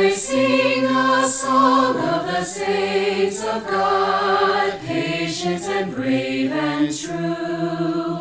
[0.00, 8.18] I sing a song of the saints of God, patient and brave and true,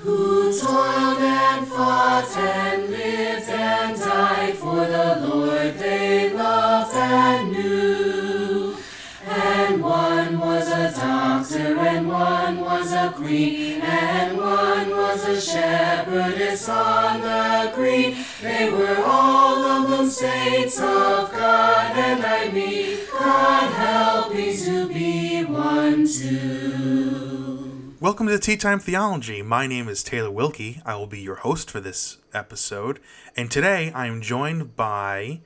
[0.00, 8.78] who toiled and fought and lived and died for the Lord they loved and knew.
[9.26, 16.70] And one was a doctor, and one was a queen, and one was a shepherdess
[16.70, 18.16] on the green.
[18.40, 24.86] They were all of them saints of God, and I mean, God help me to
[24.86, 27.96] be one too.
[27.98, 29.42] Welcome to Tea Time Theology.
[29.42, 30.80] My name is Taylor Wilkie.
[30.86, 33.00] I will be your host for this episode.
[33.36, 35.40] And today I am joined by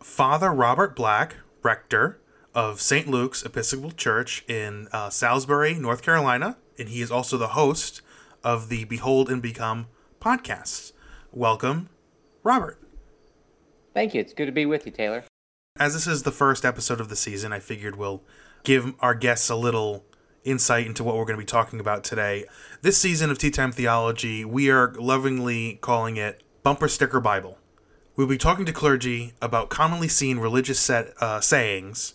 [0.00, 2.18] Father Robert Black, rector
[2.56, 3.06] of St.
[3.06, 6.56] Luke's Episcopal Church in uh, Salisbury, North Carolina.
[6.76, 8.02] And he is also the host
[8.42, 9.86] of the Behold and Become
[10.20, 10.90] podcast.
[11.30, 11.88] Welcome,
[12.42, 12.78] Robert.
[13.94, 14.20] Thank you.
[14.20, 15.24] It's good to be with you, Taylor.
[15.78, 18.22] As this is the first episode of the season, I figured we'll
[18.64, 20.04] give our guests a little
[20.44, 22.44] insight into what we're going to be talking about today.
[22.82, 27.58] This season of Tea Time Theology, we are lovingly calling it Bumper Sticker Bible.
[28.16, 32.14] We'll be talking to clergy about commonly seen religious set, uh, sayings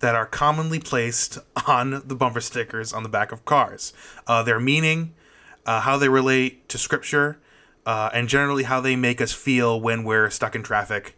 [0.00, 3.92] that are commonly placed on the bumper stickers on the back of cars.
[4.26, 5.14] Uh, their meaning,
[5.64, 7.38] uh, how they relate to Scripture,
[7.86, 11.16] uh, and generally how they make us feel when we're stuck in traffic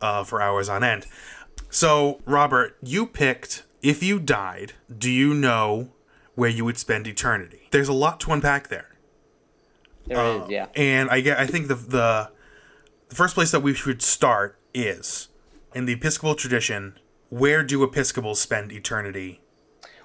[0.00, 1.06] uh, for hours on end.
[1.70, 5.90] So, Robert, you picked if you died, do you know
[6.34, 7.68] where you would spend eternity?
[7.70, 8.96] There's a lot to unpack there.
[10.06, 10.66] There is, Uh, yeah.
[10.76, 12.30] And I get I think the the
[13.08, 15.28] the first place that we should start is
[15.74, 19.40] in the Episcopal tradition, where do Episcopals spend eternity?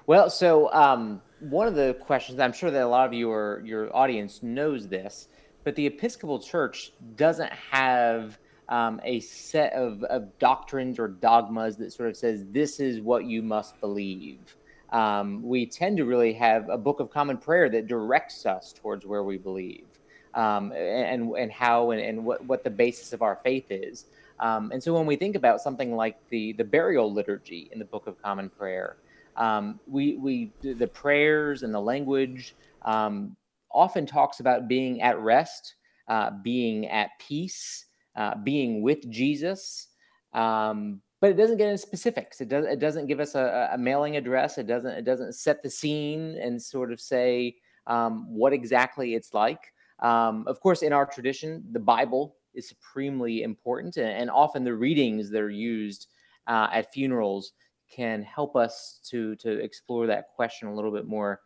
[0.06, 3.94] Well, so um, one of the questions I'm sure that a lot of your your
[3.96, 5.28] audience knows this,
[5.64, 11.92] but the Episcopal Church doesn't have um, a set of, of doctrines or dogmas that
[11.92, 14.56] sort of says this is what you must believe.
[14.90, 19.06] Um, we tend to really have a book of common prayer that directs us towards
[19.06, 19.86] where we believe
[20.34, 24.06] um, and and how and, and what, what the basis of our faith is.
[24.38, 27.84] Um, and so when we think about something like the the burial liturgy in the
[27.84, 28.96] Book of Common Prayer,
[29.36, 33.36] um, we we the prayers and the language um,
[33.72, 35.76] often talks about being at rest,
[36.08, 37.86] uh, being at peace,
[38.16, 39.88] uh, being with Jesus.
[40.32, 42.40] Um, but it doesn't get into specifics.
[42.40, 42.64] It does.
[42.64, 44.56] It doesn't give us a, a mailing address.
[44.56, 44.90] It doesn't.
[44.90, 49.72] It doesn't set the scene and sort of say um, what exactly it's like.
[49.98, 54.74] Um, of course, in our tradition, the Bible is supremely important, and, and often the
[54.74, 56.08] readings that are used
[56.46, 57.52] uh, at funerals
[57.94, 61.40] can help us to to explore that question a little bit more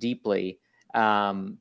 [0.00, 0.58] deeply.
[0.94, 1.58] Um,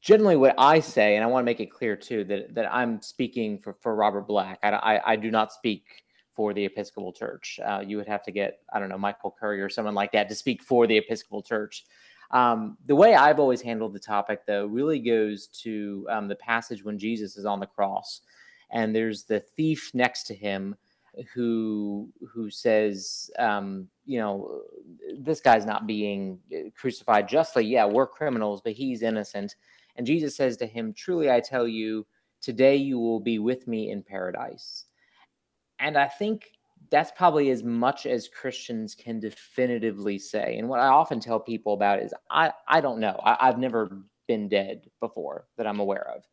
[0.00, 3.00] generally, what I say, and I want to make it clear too, that that I'm
[3.02, 4.58] speaking for for Robert Black.
[4.62, 7.60] I I, I do not speak for the Episcopal Church.
[7.64, 10.28] Uh, you would have to get I don't know Michael Curry or someone like that
[10.28, 11.84] to speak for the Episcopal Church.
[12.30, 16.84] Um, the way I've always handled the topic, though, really goes to um, the passage
[16.84, 18.20] when Jesus is on the cross,
[18.70, 20.76] and there's the thief next to him
[21.34, 24.62] who who says, um, you know,
[25.18, 27.64] this guy's not being uh, crucified justly.
[27.64, 29.56] Yeah, we're criminals, but he's innocent.
[29.96, 32.06] And Jesus says to him, "Truly, I tell you,
[32.40, 34.84] today you will be with me in paradise."
[35.78, 36.52] And I think
[36.90, 40.56] that's probably as much as Christians can definitively say.
[40.58, 43.18] And what I often tell people about is I, I don't know.
[43.24, 46.24] I, have never been dead before that I'm aware of.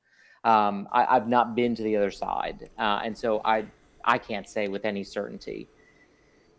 [0.49, 2.69] Um, I, have not been to the other side.
[2.77, 3.65] Uh, and so I,
[4.03, 5.69] I can't say with any certainty.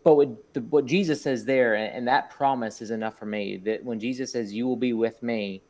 [0.03, 3.57] But what, the, what Jesus says there, and, and that promise is enough for me
[3.65, 5.61] that when Jesus says, You will be with me,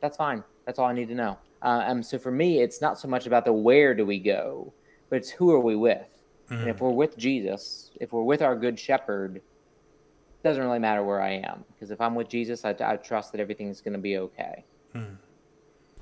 [0.00, 0.42] that's fine.
[0.64, 1.38] That's all I need to know.
[1.62, 4.72] Uh, um, so for me, it's not so much about the where do we go,
[5.08, 6.08] but it's who are we with
[6.50, 6.60] Mm-hmm.
[6.60, 9.42] and if we're with Jesus, if we're with our good shepherd, it
[10.44, 11.64] doesn't really matter where I am.
[11.74, 14.64] Because if I'm with Jesus, I, I trust that everything's going to be okay.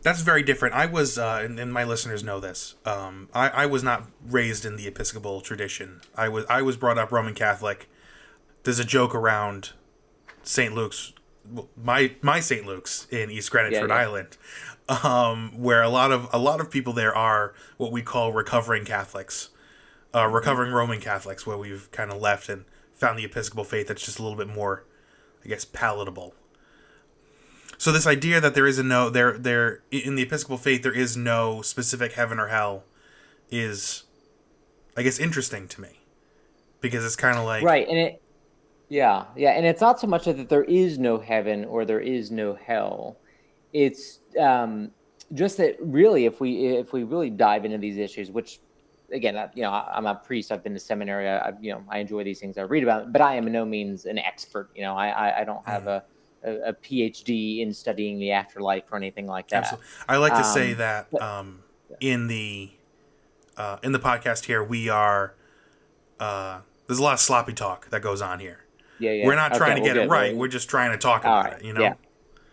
[0.03, 0.75] That's very different.
[0.75, 2.75] I was, uh, and, and my listeners know this.
[2.85, 6.03] Um, I, I was not raised in the Episcopal tradition.
[6.15, 7.89] I was I was brought up Roman Catholic.
[8.65, 9.73] There's a joke around
[10.43, 10.75] St.
[10.75, 11.15] Luke's,
[11.77, 12.67] my my St.
[12.67, 13.97] Luke's in East Greenwich, Yeah, Rhode yeah.
[13.97, 14.37] Island,
[14.89, 18.85] um, where a lot of a lot of people there are what we call recovering
[18.85, 19.51] Catholics,
[20.15, 22.65] uh, recovering Roman Catholics, where we've kind of left and
[22.95, 24.85] found the Episcopal faith that's just a little bit more,
[25.45, 26.35] I guess, palatable.
[27.77, 30.93] So this idea that there is a no there there in the Episcopal faith there
[30.93, 32.85] is no specific heaven or hell
[33.51, 34.05] is
[34.97, 36.01] I guess interesting to me.
[36.81, 37.89] Because it's kind of like right.
[37.89, 38.23] And it,
[38.95, 39.51] yeah, yeah.
[39.51, 43.17] And it's not so much that there is no heaven or there is no hell.
[43.73, 44.93] It's um,
[45.33, 48.61] just that really, if we if we really dive into these issues, which
[49.13, 50.53] again, I, you know, I, am a priest.
[50.53, 51.29] I've been to seminary.
[51.29, 52.57] I, you know, I enjoy these things.
[52.57, 54.71] I read about, it, but I am no means an expert.
[54.77, 56.49] You know, I, I, I don't have mm-hmm.
[56.49, 59.65] a, a, a, PhD in studying the afterlife or anything like that.
[59.65, 59.89] Absolutely.
[60.09, 61.65] I like to um, say that but, um,
[62.01, 62.71] in the
[63.57, 65.35] uh, in the podcast here, we are
[66.21, 68.64] uh, there's a lot of sloppy talk that goes on here.
[68.99, 69.27] Yeah, yeah.
[69.27, 70.37] We're not okay, trying to get it right.
[70.37, 71.65] We're just trying to talk about right, it.
[71.65, 71.81] You know.
[71.81, 71.95] Yeah.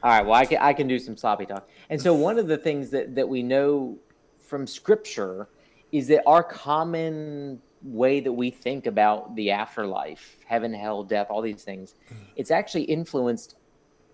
[0.04, 0.26] All right.
[0.26, 1.70] Well, I can I can do some sloppy talk.
[1.90, 3.98] And so one of the things that that we know
[4.46, 5.48] from Scripture
[5.92, 11.42] is that our common way that we think about the afterlife, heaven, hell, death, all
[11.42, 12.18] these things, mm.
[12.36, 13.56] it's actually influenced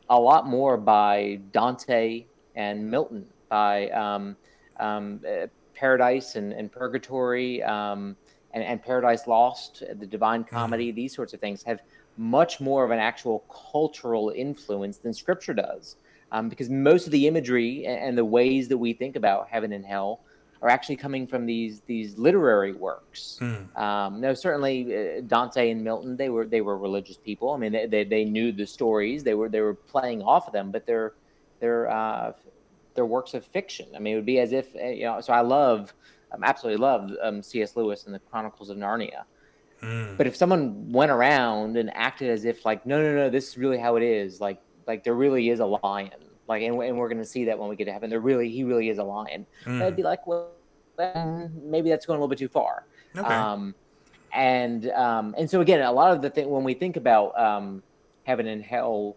[0.09, 2.25] a lot more by Dante
[2.55, 4.35] and Milton, by um,
[4.79, 8.15] um, uh, Paradise and, and Purgatory, um,
[8.51, 10.47] and, and, Paradise Lost, the Divine mm.
[10.47, 11.81] Comedy, these sorts of things have
[12.17, 13.39] much more of an actual
[13.71, 15.95] cultural influence than Scripture does.
[16.29, 19.85] Um, because most of the imagery and the ways that we think about heaven and
[19.85, 20.19] hell
[20.61, 23.37] are actually coming from these these literary works.
[23.41, 23.77] Mm.
[23.77, 27.51] Um, no, certainly uh, Dante and Milton they were they were religious people.
[27.51, 29.23] I mean, they, they, they, knew the stories.
[29.23, 31.13] They were they were playing off of them, but they're
[31.59, 32.33] they're uh,
[32.95, 33.87] they're works of fiction.
[33.95, 35.21] I mean, it would be as if uh, you know.
[35.21, 35.93] So I love,
[36.31, 37.75] um, absolutely love um, C.S.
[37.75, 39.23] Lewis and the Chronicles of Narnia.
[39.81, 40.17] Mm.
[40.17, 43.57] But if someone went around and acted as if like, no, no, no, this is
[43.57, 44.41] really how it is.
[44.41, 47.59] Like, like there really is a lion like, and, and we're going to see that
[47.59, 48.09] when we get to heaven.
[48.09, 49.45] There really, he really is a lion.
[49.65, 49.81] Mm.
[49.81, 50.51] I'd be like, well,
[50.97, 52.85] maybe that's going a little bit too far.
[53.15, 53.27] Okay.
[53.27, 53.75] Um,
[54.33, 57.81] and um, and so again, a lot of the thing when we think about um,
[58.23, 59.15] heaven and hell,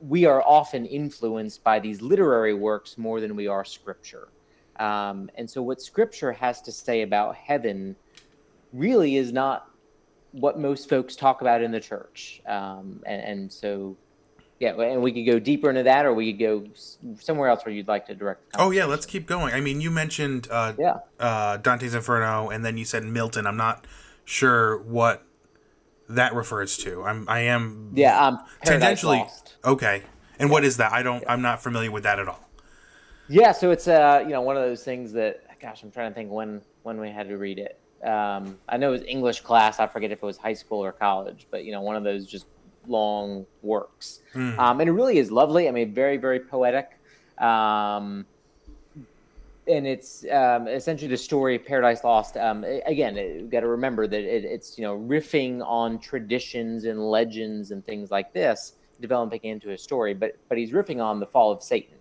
[0.00, 4.28] we are often influenced by these literary works more than we are scripture.
[4.76, 7.94] Um, and so, what scripture has to say about heaven
[8.72, 9.70] really is not
[10.32, 12.42] what most folks talk about in the church.
[12.46, 13.96] Um, and, and, so,
[14.58, 16.64] yeah, and we could go deeper into that, or we could go
[17.20, 18.42] somewhere else where you'd like to direct.
[18.58, 19.52] oh yeah, let's keep going.
[19.54, 20.98] I mean, you mentioned uh, yeah.
[21.18, 23.46] uh, Dante's Inferno, and then you said Milton.
[23.46, 23.86] I'm not
[24.24, 25.24] sure what
[26.08, 27.02] that refers to.
[27.04, 29.56] I'm I am yeah um tangentially Lost.
[29.64, 30.02] okay.
[30.38, 30.52] And yeah.
[30.52, 30.92] what is that?
[30.92, 31.22] I don't.
[31.22, 31.32] Yeah.
[31.32, 32.48] I'm not familiar with that at all.
[33.28, 36.14] Yeah, so it's uh you know one of those things that gosh I'm trying to
[36.14, 37.78] think when when we had to read it.
[38.02, 39.78] Um, I know it was English class.
[39.78, 42.26] I forget if it was high school or college, but you know one of those
[42.26, 42.46] just
[42.86, 44.20] long works.
[44.34, 44.58] Mm.
[44.58, 45.68] Um, and it really is lovely.
[45.68, 46.98] I mean, very, very poetic.
[47.38, 48.26] Um,
[49.68, 52.36] and it's um, essentially the story of Paradise Lost.
[52.36, 57.00] Um, again, you got to remember that it, it's you know riffing on traditions and
[57.00, 60.14] legends and things like this, developing into a story.
[60.14, 61.96] But but he's riffing on the fall of Satan,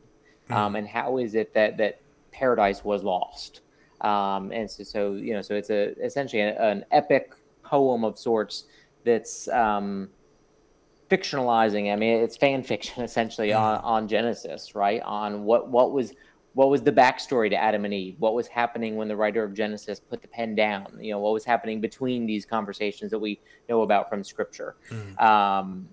[0.50, 0.56] mm.
[0.56, 2.00] um, and how is it that that
[2.31, 3.62] paradise was lost?
[4.01, 7.33] Um, and so, so you know, so it's a essentially a, an epic
[7.63, 8.65] poem of sorts
[9.03, 10.09] that's um,
[11.09, 11.92] fictionalizing.
[11.92, 15.01] I mean, it's fan fiction essentially on, on Genesis, right?
[15.03, 16.13] On what what was
[16.53, 18.15] what was the backstory to Adam and Eve?
[18.19, 20.97] What was happening when the writer of Genesis put the pen down?
[21.00, 23.39] You know, what was happening between these conversations that we
[23.69, 24.75] know about from Scripture?
[24.89, 25.21] Mm.
[25.21, 25.88] Um,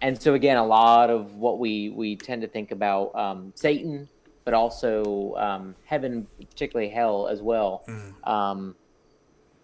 [0.00, 4.08] and so again, a lot of what we we tend to think about um, Satan,
[4.44, 8.28] but also um, heaven, particularly hell as well, mm.
[8.28, 8.74] um,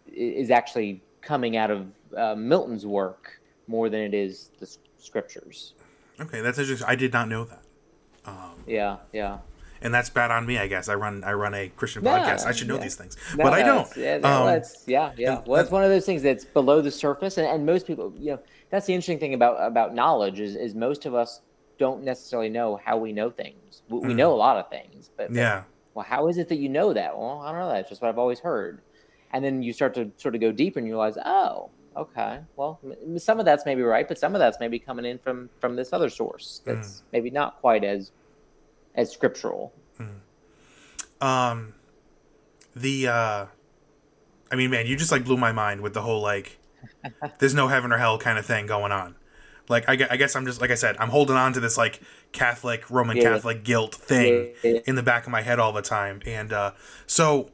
[0.07, 5.75] is actually coming out of uh, Milton's work more than it is the scriptures.
[6.21, 6.89] Okay, that's interesting.
[6.89, 7.63] I did not know that.
[8.25, 9.39] Um, yeah, yeah.
[9.83, 10.89] And that's bad on me, I guess.
[10.89, 12.45] I run I run a Christian podcast.
[12.45, 12.83] I should know yeah.
[12.83, 13.89] these things, no, but I don't.
[13.97, 15.41] Yeah, um, yeah, yeah.
[15.47, 18.33] Well, it's one of those things that's below the surface, and, and most people, you
[18.33, 21.41] know, that's the interesting thing about about knowledge is is most of us
[21.81, 23.83] don't necessarily know how we know things.
[23.89, 24.09] We, mm.
[24.09, 25.63] we know a lot of things, but, but yeah.
[25.95, 27.19] Well, how is it that you know that?
[27.19, 27.71] Well, I don't know.
[27.71, 28.83] That's just what I've always heard.
[29.33, 32.79] And then you start to sort of go deeper and you realize, oh, okay well
[33.17, 35.93] some of that's maybe right but some of that's maybe coming in from from this
[35.93, 37.03] other source that's mm.
[37.13, 38.13] maybe not quite as
[38.95, 40.07] as scriptural mm.
[41.21, 41.75] um
[42.77, 43.45] the uh
[44.53, 46.59] i mean man you just like blew my mind with the whole like
[47.41, 49.17] there's no heaven or hell kind of thing going on
[49.71, 52.01] like I, I guess i'm just like i said i'm holding on to this like
[52.33, 53.23] catholic roman yeah.
[53.23, 54.81] catholic guilt thing yeah.
[54.87, 56.73] in the back of my head all the time and uh
[57.07, 57.51] so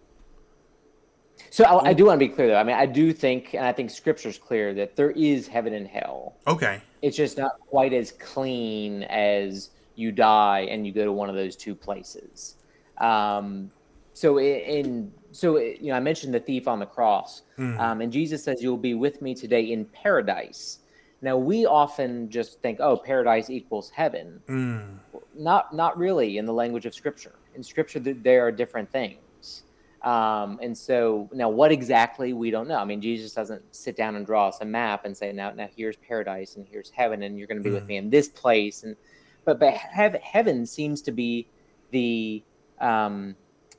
[1.50, 2.56] so I, I, do want to be clear, though.
[2.56, 5.88] I mean, I do think, and I think Scripture's clear that there is heaven and
[5.88, 6.36] hell.
[6.46, 6.82] Okay.
[7.00, 11.34] It's just not quite as clean as you die and you go to one of
[11.34, 12.56] those two places.
[12.98, 13.70] Um,
[14.12, 17.78] so in so you know, I mentioned the thief on the cross, mm.
[17.78, 20.78] um, and Jesus says, "You'll be with me today in paradise."
[21.22, 24.98] Now we often just think, "Oh, paradise equals heaven." Mm.
[25.34, 27.34] Not not really in the language of Scripture.
[27.54, 29.64] In Scripture, there are different things.
[30.02, 32.76] Um, and so now what exactly we don't know.
[32.76, 35.68] I mean, Jesus doesn't sit down and draw us a map and say, now, now
[35.74, 37.74] here's paradise and here's heaven, and you're going to be mm.
[37.74, 38.84] with me in this place.
[38.84, 38.94] And
[39.44, 41.48] but but heaven seems to be
[41.90, 42.44] the
[42.80, 43.34] um,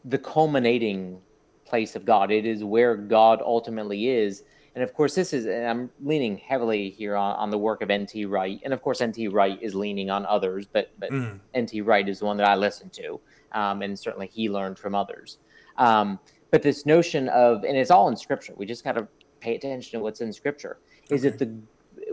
[0.05, 1.21] the culminating
[1.65, 2.31] place of God.
[2.31, 4.43] It is where God ultimately is.
[4.77, 7.89] And of course, this is, and I'm leaning heavily here on, on the work of
[7.89, 8.25] N.T.
[8.25, 8.61] Wright.
[8.63, 9.27] And of course, N.T.
[9.29, 11.39] Wright is leaning on others, but, but Mm.
[11.55, 11.81] N.T.
[11.81, 13.19] Wright is the one that I listen to.
[13.53, 15.39] Um, and certainly he learned from others.
[15.77, 16.19] Um,
[16.51, 19.07] but this notion of, and it's all in scripture, we just got to
[19.39, 20.77] pay attention to what's in scripture,
[21.09, 21.51] is that the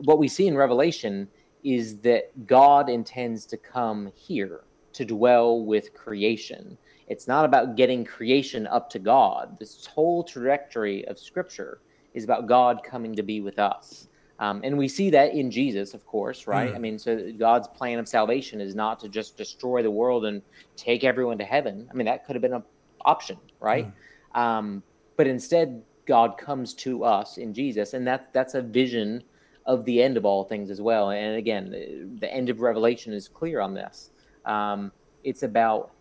[0.05, 1.29] what we see in Revelation
[1.65, 4.63] is that God intends to come here
[4.95, 6.79] to dwell with creation.
[7.09, 9.59] It's not about getting creation up to God.
[9.59, 11.81] This whole trajectory of Scripture
[12.15, 14.09] is about God coming to be with us.
[14.39, 16.73] Um, and we see that in Jesus, of course, right?
[16.73, 16.77] Mm.
[16.77, 20.43] I mean, so God's plan of salvation is not to just destroy the world and
[20.77, 21.89] take everyone to heaven.
[21.91, 22.65] I mean, that could have been an
[23.05, 23.93] option, right?
[24.35, 24.83] Um,
[25.17, 29.23] but instead, God comes to us in Jesus, and that that's a vision
[29.67, 31.11] of the end of all things as well.
[31.11, 34.11] And again, the- the end of Revelation is clear on this.
[34.45, 34.93] Um,
[35.23, 35.93] it's about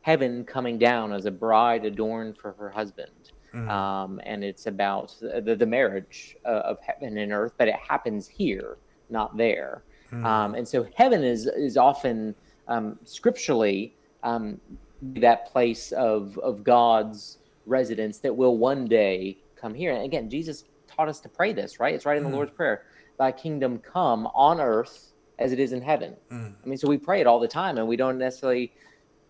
[0.00, 3.32] heaven coming down as a bride adorned for her husband.
[3.54, 3.68] Mm.
[3.68, 8.26] Um, and it's about the, the, marriage uh, of heaven and earth, but it happens
[8.26, 8.78] here,
[9.10, 9.84] not there.
[10.10, 10.24] Mm.
[10.24, 12.34] Um, and so heaven is is often
[12.66, 13.94] um, scripturally
[14.24, 14.60] um,
[15.02, 19.92] that place of of God's residence that will one day come here.
[19.92, 21.94] And again, Jesus taught us to pray this, right?
[21.94, 22.34] It's right in the Mm.
[22.34, 22.82] Lord's prayer:
[23.18, 26.54] "Thy kingdom come on earth as it is in heaven." Mm.
[26.62, 28.72] I mean, so we pray it all the time, and we don't necessarily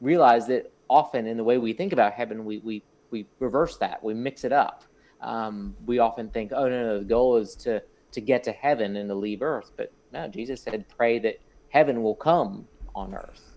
[0.00, 2.82] realize that often in the way we think about heaven, we we
[3.14, 4.82] we reverse that, we mix it up.
[5.20, 7.80] Um, we often think, "Oh no, no, the goal is to
[8.10, 11.36] to get to heaven and to leave earth," but no, Jesus said, "Pray that
[11.68, 13.56] heaven will come on earth."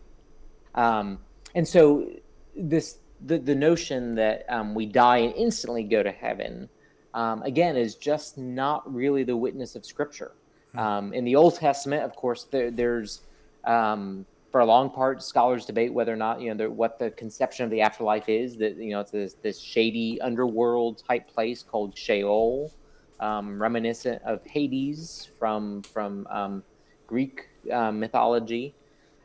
[0.76, 1.18] Um,
[1.56, 2.08] and so
[2.56, 6.70] this the the notion that um, we die and instantly go to heaven
[7.16, 10.34] um, again is just not really the witness of Scripture.
[10.78, 13.22] Um, in the Old Testament, of course, there, there's
[13.64, 17.64] um, for a long part scholars debate whether or not you know what the conception
[17.64, 18.58] of the afterlife is.
[18.58, 22.74] That you know it's this, this shady underworld type place called Sheol,
[23.20, 26.64] um, reminiscent of Hades from from um,
[27.06, 28.74] Greek uh, mythology.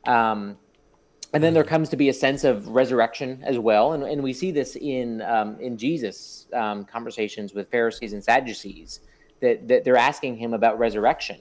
[0.07, 0.59] Um,
[1.33, 4.35] and then there comes to be a sense of resurrection as well, and, and we
[4.35, 9.01] see this in um, in Jesus' um, conversations with Pharisees and Sadducees
[9.41, 11.41] that that they're asking him about resurrection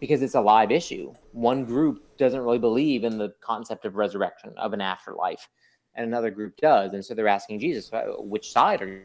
[0.00, 1.12] because it's a live issue.
[1.32, 5.48] One group doesn't really believe in the concept of resurrection of an afterlife,
[5.94, 9.02] and another group does, and so they're asking Jesus, "Uh, which side are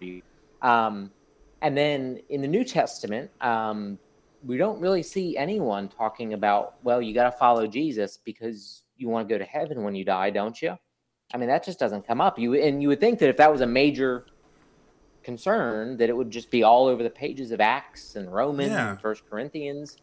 [0.00, 0.22] you?
[0.62, 1.10] Um,
[1.62, 3.98] and then in the New Testament, um,
[4.44, 9.08] we don't really see anyone talking about, well, you got to follow Jesus because you
[9.08, 10.76] want to go to heaven when you die, don't you?
[11.34, 12.38] I mean, that just doesn't come up.
[12.38, 14.26] You and you would think that if that was a major
[15.22, 18.90] concern, that it would just be all over the pages of Acts and Romans Yeah.
[18.90, 19.96] and First Corinthians.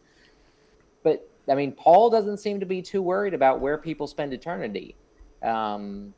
[1.06, 4.96] But I mean, Paul doesn't seem to be too worried about where people spend eternity.
[5.40, 6.12] Um,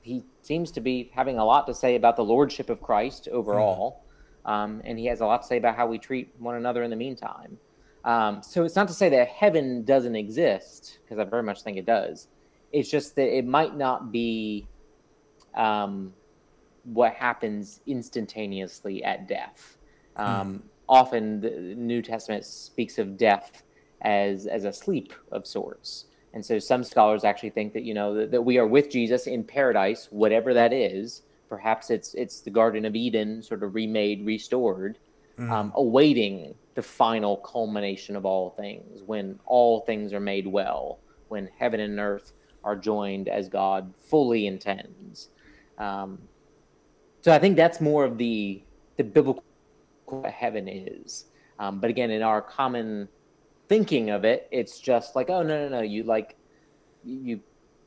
[0.00, 4.02] he seems to be having a lot to say about the lordship of Christ overall,
[4.46, 6.88] um, and he has a lot to say about how we treat one another in
[6.88, 7.58] the meantime.
[8.02, 11.76] Um, so it's not to say that heaven doesn't exist, because I very much think
[11.76, 12.28] it does.
[12.72, 14.66] It's just that it might not be
[15.54, 16.14] um,
[16.84, 19.76] what happens instantaneously at death.
[20.16, 23.62] Um, Often, the New Testament speaks of death
[24.02, 28.14] as as a sleep of sorts, and so some scholars actually think that you know
[28.14, 31.22] that, that we are with Jesus in paradise, whatever that is.
[31.48, 34.98] Perhaps it's it's the Garden of Eden, sort of remade, restored,
[35.38, 41.50] um, awaiting the final culmination of all things, when all things are made well, when
[41.58, 45.28] heaven and earth are joined as God fully intends.
[45.78, 46.18] Um,
[47.22, 48.62] so I think that's more of the
[48.96, 49.42] the biblical
[50.06, 51.26] what heaven is.
[51.58, 53.08] Um, but again, in our common
[53.70, 56.34] thinking of it, it's just like, oh no, no, no, you like
[57.04, 57.40] you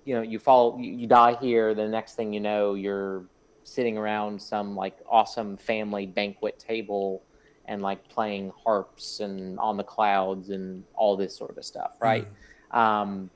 [0.06, 1.76] you know you fall you, you die here.
[1.76, 3.26] The next thing you know, you're
[3.64, 7.22] sitting around some like awesome family banquet table
[7.66, 12.28] and like playing harps and on the clouds and all this sort of stuff, right?
[12.72, 13.30] Um,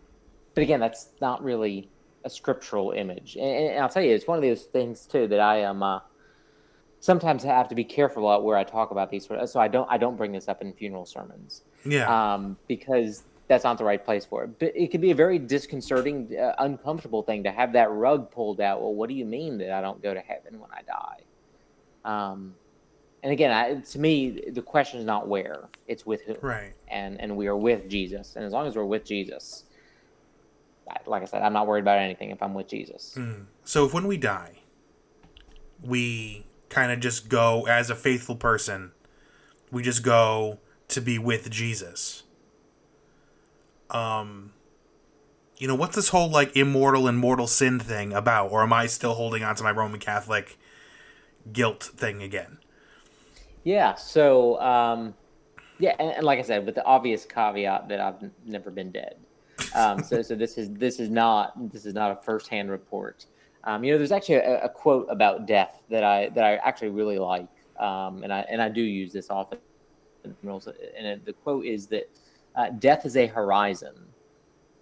[0.56, 1.90] but again, that's not really
[2.24, 3.36] a scriptural image.
[3.36, 6.00] And, and I'll tell you, it's one of those things too that I am uh,
[7.02, 9.28] sometimes have to be careful about where I talk about these.
[9.28, 12.34] Sort of, so I don't I don't bring this up in funeral sermons Yeah.
[12.34, 14.60] um, because that's not the right place for it.
[14.60, 18.60] But it can be a very disconcerting, uh, uncomfortable thing to have that rug pulled
[18.60, 18.82] out.
[18.82, 21.22] Well, what do you mean that I don't go to heaven when I die?
[22.04, 22.56] Um,
[23.24, 26.36] and again, I, to me, the question is not where; it's with who.
[26.42, 26.74] right.
[26.88, 29.64] And and we are with Jesus, and as long as we're with Jesus,
[30.90, 33.16] I- like I said, I'm not worried about anything if I'm with Jesus.
[33.18, 33.46] Mm.
[33.64, 34.60] So if when we die,
[35.82, 38.92] we kind of just go as a faithful person,
[39.72, 42.24] we just go to be with Jesus.
[43.90, 44.54] Um
[45.58, 48.52] you know, what's this whole like immortal and mortal sin thing about?
[48.52, 50.58] Or am I still holding on to my Roman Catholic,
[51.52, 52.58] guilt thing again.
[53.64, 53.96] Yeah.
[53.96, 55.14] So, um,
[55.80, 59.18] yeah, and, and, like I said, with the obvious caveat that I've never been dead.
[59.76, 63.26] Um, so, so this is this is not this is not a firsthand report.
[63.64, 66.90] Um, you know, there's actually a, a, quote about death that I that I actually
[66.90, 67.48] really like,
[67.80, 69.60] um, and I and I do use this often.
[70.24, 72.10] And the quote is that
[72.56, 73.96] uh, death is a horizon,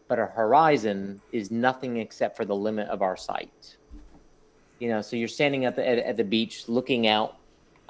[0.07, 3.77] but a horizon is nothing except for the limit of our sight.
[4.79, 7.37] You know, so you're standing at the at, at the beach looking out.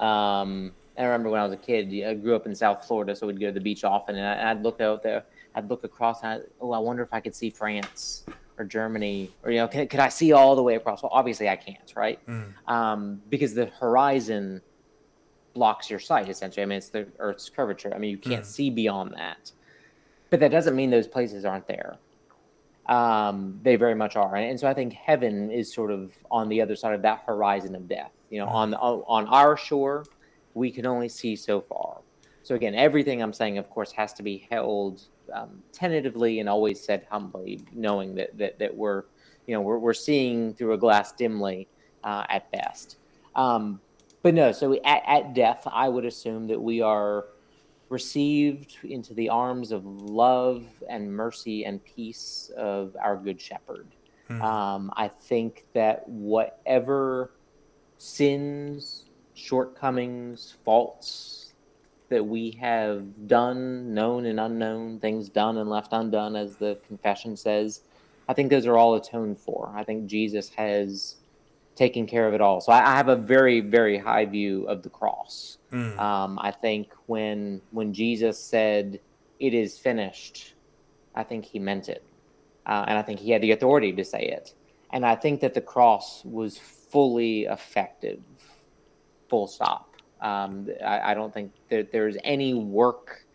[0.00, 3.26] Um, I remember when I was a kid, I grew up in South Florida, so
[3.26, 5.24] we'd go to the beach often, and I, would look out there,
[5.54, 8.24] I'd look across, and I'd, oh, I wonder if I could see France
[8.58, 11.02] or Germany, or you know, can, could I see all the way across?
[11.02, 12.24] Well, obviously I can't, right?
[12.26, 12.52] Mm.
[12.66, 14.62] Um, because the horizon
[15.56, 16.62] blocks your sight essentially.
[16.62, 17.92] I mean, it's the Earth's curvature.
[17.94, 18.46] I mean, you can't mm.
[18.56, 19.50] see beyond that,
[20.30, 21.96] but that doesn't mean those places aren't there.
[22.86, 26.62] Um, they very much are, and so I think heaven is sort of on the
[26.62, 28.12] other side of that horizon of death.
[28.30, 28.60] You know, mm.
[28.62, 30.04] on the, on our shore,
[30.54, 31.98] we can only see so far.
[32.42, 35.02] So again, everything I'm saying, of course, has to be held
[35.34, 39.02] um, tentatively and always said humbly, knowing that that, that we're,
[39.46, 41.66] you know, we're, we're seeing through a glass dimly
[42.04, 42.98] uh, at best.
[43.34, 43.80] Um,
[44.22, 47.26] but no, so at, at death, I would assume that we are
[47.88, 53.86] received into the arms of love and mercy and peace of our good shepherd.
[54.28, 54.42] Mm-hmm.
[54.42, 57.32] Um, I think that whatever
[57.96, 59.04] sins,
[59.34, 61.52] shortcomings, faults
[62.08, 67.36] that we have done, known and unknown, things done and left undone, as the confession
[67.36, 67.82] says,
[68.28, 69.72] I think those are all atoned for.
[69.76, 71.16] I think Jesus has
[71.76, 72.60] taken care of it all.
[72.60, 75.58] So I, I have a very, very high view of the cross.
[75.72, 75.98] Mm.
[75.98, 79.00] Um, I think when when Jesus said,
[79.38, 80.54] "It is finished,"
[81.14, 82.02] I think he meant it,
[82.66, 84.54] uh, and I think he had the authority to say it.
[84.90, 88.22] And I think that the cross was fully effective
[89.28, 89.96] full stop.
[90.20, 93.26] Um, I, I, don't think that there's any work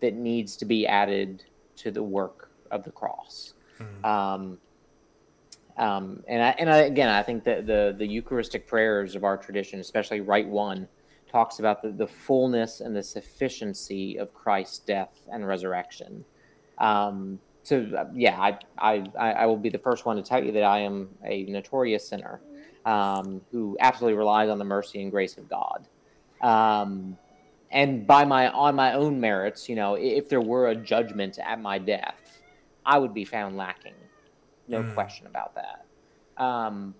[0.00, 1.44] that needs to be added
[1.76, 3.54] to the work of the cross.
[3.78, 4.04] Mm-hmm.
[4.04, 4.58] Um,
[5.78, 9.36] um, and I, and I, again, I think that the the Eucharistic prayers of our
[9.36, 10.88] tradition, especially Rite One,
[11.30, 16.24] talks about the, the fullness and the sufficiency of Christ's death and resurrection.
[16.78, 20.52] Um, so uh, yeah, I, I I will be the first one to tell you
[20.52, 22.40] that I am a notorious sinner
[22.86, 25.86] um, who absolutely relies on the mercy and grace of God.
[26.40, 27.18] Um,
[27.70, 31.60] and by my on my own merits, you know, if there were a judgment at
[31.60, 32.42] my death,
[32.86, 33.94] I would be found lacking,
[34.68, 34.94] no mm.
[34.94, 35.84] question about that.
[36.42, 36.94] Um,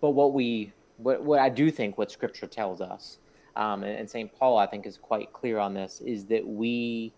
[0.00, 3.18] but what we, what, what I do think, what Scripture tells us,
[3.56, 7.12] um, and, and Saint Paul, I think, is quite clear on this, is that we,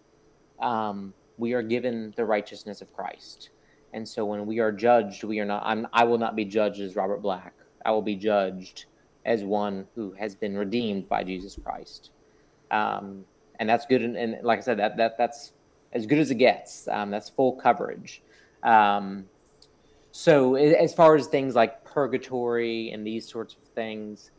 [0.61, 3.51] um, we are given the righteousness of Christ,
[3.93, 5.63] and so when we are judged, we are not.
[5.65, 7.55] I'm, I will not be judged as Robert Black.
[7.85, 8.87] I will be judged
[9.25, 12.11] as one who has been redeemed by Jesus Christ.
[12.71, 13.25] Um,
[13.59, 14.03] and that's good.
[14.03, 15.53] And, and, like I said, that, that that's
[15.93, 16.87] as good as it gets.
[16.89, 18.23] Um, that's full coverage.
[18.63, 19.25] Um,
[20.13, 24.31] so as far as things like purgatory and these sorts of things,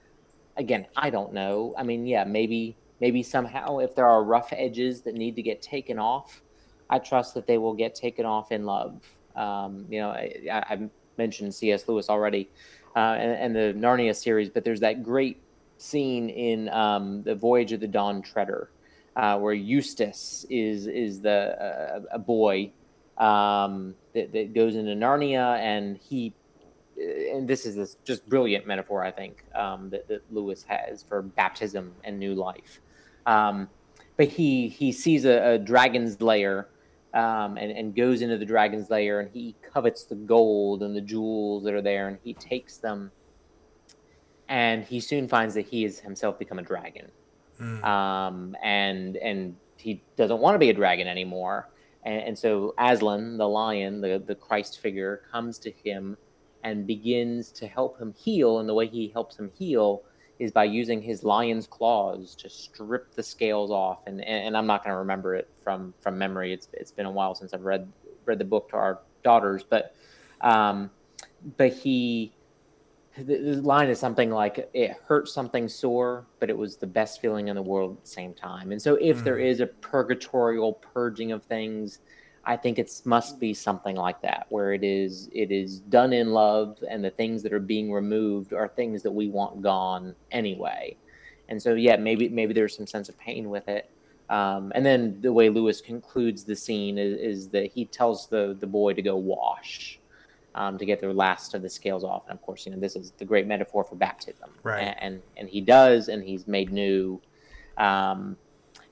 [0.57, 1.73] again, I don't know.
[1.77, 5.61] I mean, yeah, maybe maybe somehow if there are rough edges that need to get
[5.61, 6.41] taken off,
[6.89, 9.01] I trust that they will get taken off in love.
[9.35, 11.87] Um, you know, I, I mentioned C.S.
[11.87, 12.49] Lewis already
[12.95, 15.41] uh, and, and, the Narnia series, but there's that great
[15.77, 18.71] scene in um, the Voyage of the Dawn Treader,
[19.15, 22.71] uh, where Eustace is is the uh, a boy
[23.19, 26.33] um, that, that goes into Narnia, and he
[26.97, 31.21] and this is this just brilliant metaphor I think um, that, that Lewis has for
[31.21, 32.81] baptism and new life.
[33.25, 33.69] Um,
[34.17, 36.67] but he he sees a, a dragon's lair
[37.13, 41.01] um, and, and goes into the dragon's lair and he covets the gold and the
[41.01, 43.11] jewels that are there and he takes them
[44.47, 47.09] and he soon finds that he has himself become a dragon
[47.59, 47.83] mm.
[47.83, 51.69] um, and and he doesn't want to be a dragon anymore
[52.03, 56.17] and, and so aslan the lion the, the christ figure comes to him
[56.63, 60.03] and begins to help him heal and the way he helps him heal
[60.39, 64.07] is by using his lion's claws to strip the scales off.
[64.07, 66.53] And, and I'm not going to remember it from, from memory.
[66.53, 67.91] It's, it's been a while since I've read,
[68.25, 69.93] read the book to our daughters, but,
[70.39, 70.89] um,
[71.57, 72.31] but he,
[73.25, 77.21] the, the line is something like it hurt something sore, but it was the best
[77.21, 78.71] feeling in the world at the same time.
[78.71, 79.23] And so if mm.
[79.23, 81.99] there is a purgatorial purging of things,
[82.45, 86.31] I think it must be something like that, where it is it is done in
[86.31, 90.95] love, and the things that are being removed are things that we want gone anyway.
[91.49, 93.89] And so, yeah, maybe maybe there's some sense of pain with it.
[94.29, 98.55] Um, and then the way Lewis concludes the scene is, is, that he tells the
[98.59, 99.98] the boy to go wash,
[100.55, 102.23] um, to get the last of the scales off.
[102.27, 104.81] And of course, you know this is the great metaphor for baptism, Right.
[104.81, 107.21] And and, and he does, and he's made new.
[107.77, 108.37] Um,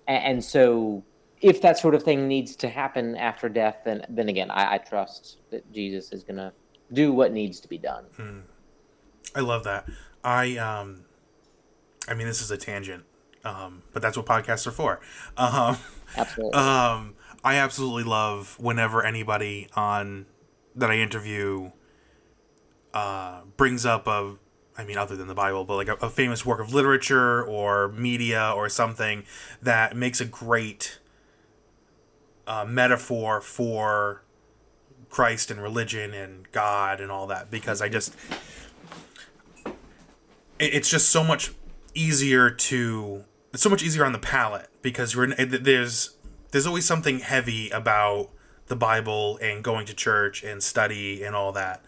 [0.08, 1.04] and, and so,
[1.42, 4.78] if that sort of thing needs to happen after death, then then again, I, I
[4.78, 6.54] trust that Jesus is going to
[6.94, 8.06] do what needs to be done.
[9.36, 9.88] I love that.
[10.24, 11.06] I um,
[12.08, 13.04] I mean, this is a tangent,
[13.44, 15.00] um, but that's what podcasts are for.
[15.36, 15.78] Um,
[16.16, 16.54] Absolutely.
[16.60, 20.26] um, I absolutely love whenever anybody on
[20.78, 21.72] that I interview
[22.94, 24.36] uh, brings up a,
[24.78, 27.90] I mean, other than the Bible, but like a, a famous work of literature or
[27.90, 29.24] media or something
[29.62, 31.00] that makes a great
[32.46, 34.24] uh, metaphor for
[35.10, 38.14] Christ and religion and God and all that because I just
[40.60, 41.52] it- it's just so much
[41.94, 46.18] easier to it's so much easier on the palate because you're there's
[46.52, 48.30] there's always something heavy about
[48.68, 51.84] the Bible and going to church and study and all that.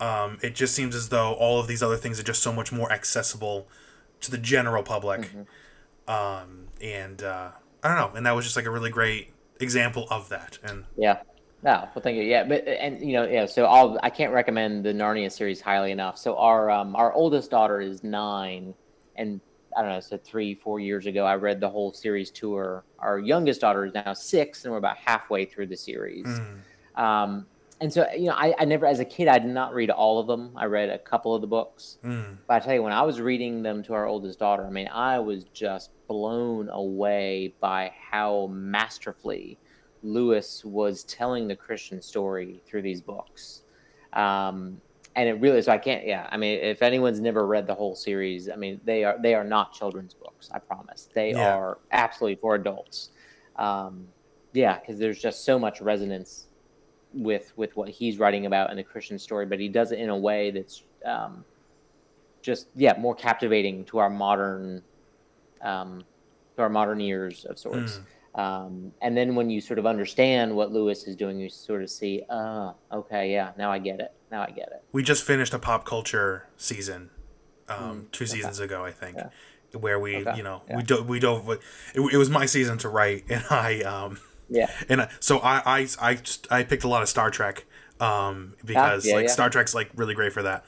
[0.00, 2.70] Um, it just seems as though all of these other things are just so much
[2.70, 3.66] more accessible
[4.20, 5.30] to the general public.
[6.06, 7.50] Um, and uh,
[7.82, 10.58] I don't know, and that was just like a really great example of that.
[10.62, 11.20] And Yeah.
[11.60, 12.22] No, well, thank you.
[12.22, 13.44] Yeah, but and you know, yeah.
[13.46, 16.16] So I'll I can't recommend the Narnia series highly enough.
[16.16, 18.74] So our um our oldest daughter is nine,
[19.16, 19.40] and
[19.76, 20.00] I don't know.
[20.00, 22.84] So three four years ago, I read the whole series to her.
[22.98, 26.26] Our youngest daughter is now six, and we're about halfway through the series.
[26.26, 27.46] mm, Um,
[27.80, 30.18] and so you know, I, I never as a kid I did not read all
[30.18, 30.52] of them.
[30.56, 31.98] I read a couple of the books.
[32.04, 34.70] mm, But I tell you, when I was reading them to our oldest daughter, I
[34.70, 39.58] mean, I was just blown away by how masterfully
[40.02, 43.62] Lewis was telling the Christian story through these books.
[44.12, 44.80] Um,
[45.18, 46.28] and it really, so I can't, yeah.
[46.30, 49.42] I mean, if anyone's never read the whole series, I mean, they are they are
[49.42, 50.48] not children's books.
[50.54, 51.08] I promise.
[51.12, 51.56] They Yeah.
[51.56, 53.10] are absolutely for adults.
[53.56, 54.06] Um,
[54.52, 56.46] yeah, because there's just so much resonance
[57.12, 60.08] with with what he's writing about in the Christian story, but he does it in
[60.08, 61.44] a way that's um,
[62.40, 64.82] just yeah more captivating to our modern
[65.62, 66.04] um,
[66.54, 67.98] to our modern ears of sorts.
[68.36, 71.90] Um, and then when you sort of understand what Lewis is doing, you sort of
[71.90, 74.12] see, ah, okay, yeah, now I get it.
[74.30, 74.84] Now I get it.
[74.92, 77.10] we just finished a pop culture season
[77.68, 79.78] um, two seasons ago, I think, Yeah.
[79.78, 80.76] where we Okay, you know yeah.
[80.76, 81.48] we do, we dove.
[81.48, 81.60] It,
[81.94, 85.88] it was my season to write, and I um Yeah, and I, so I, I
[86.00, 86.18] I
[86.50, 87.64] I picked a lot of Star Trek
[88.00, 89.28] um because yeah, like.
[89.30, 90.64] Star Trek's like really great for that.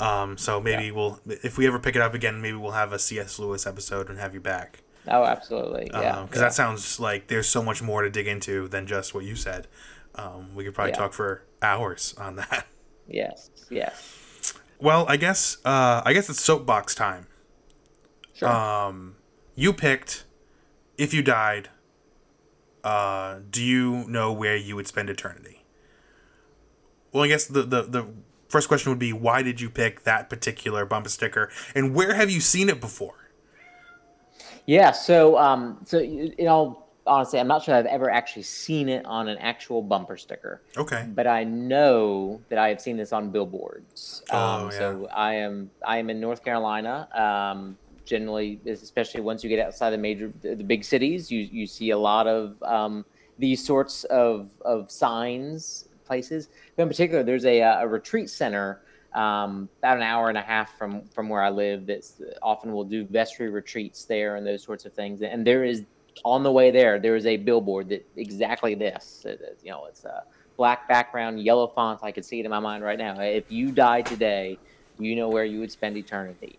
[0.00, 2.98] Um, so maybe we'll if we ever pick it up again, maybe we'll have a
[2.98, 3.38] C.S.
[3.38, 4.82] Lewis episode and have you back.
[5.08, 6.46] oh, absolutely, yeah, because yeah.
[6.48, 9.68] that sounds like there's so much more to dig into than just what you said.
[10.16, 12.66] Um, we could probably talk for hours on that.
[13.06, 14.14] Yes, yes,
[14.78, 17.26] Well, I guess uh, I guess it's soapbox time.
[18.32, 18.48] sure.
[18.48, 19.16] Um,
[19.54, 20.24] you picked
[20.98, 21.70] if you died.
[22.82, 25.64] Uh, do you know where you would spend eternity?
[27.12, 28.06] Well, I guess the, the the
[28.48, 32.30] first question would be why did you pick that particular bumper sticker, and where have
[32.30, 33.30] you seen it before?
[34.66, 39.04] Yeah, so um, so in all honesty, I'm not sure I've ever actually seen it
[39.04, 41.06] on an actual bumper sticker, Okay.
[41.14, 44.22] but I know that I have seen this on billboards.
[44.30, 47.08] Oh, Um, So I am I am in North Carolina.
[47.14, 51.90] Um, generally, especially once you get outside the major the, big cities, you you see
[51.90, 53.04] a lot of um,
[53.38, 56.48] these sorts of of signs places.
[56.76, 58.80] But in particular, there's a uh, a retreat center
[59.14, 61.86] um, about an hour and a half from from where I live.
[61.86, 65.22] That's often will do vestry retreats there and those sorts of things.
[65.22, 65.84] And there is
[66.24, 69.24] on the way there, there is a billboard that exactly this.
[69.24, 70.24] It- you know, it's a
[70.56, 72.00] black background, yellow font.
[72.02, 73.20] I can see it in my mind right now.
[73.20, 74.58] If you died today,
[74.98, 76.58] you know where you would spend eternity.